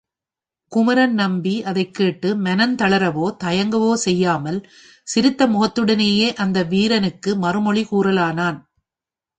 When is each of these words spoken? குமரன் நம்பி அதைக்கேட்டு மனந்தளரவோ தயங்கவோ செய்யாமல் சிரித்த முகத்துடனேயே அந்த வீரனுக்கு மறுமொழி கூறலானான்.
குமரன் 0.71 1.13
நம்பி 1.13 1.63
அதைக்கேட்டு 1.65 2.29
மனந்தளரவோ 2.45 3.27
தயங்கவோ 3.43 3.93
செய்யாமல் 3.93 4.59
சிரித்த 5.07 5.47
முகத்துடனேயே 5.47 6.27
அந்த 6.35 6.63
வீரனுக்கு 6.63 7.31
மறுமொழி 7.35 7.85
கூறலானான். 7.91 8.59